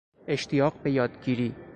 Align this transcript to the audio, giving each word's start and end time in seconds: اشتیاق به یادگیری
اشتیاق 0.27 0.73
به 0.83 0.91
یادگیری 0.91 1.55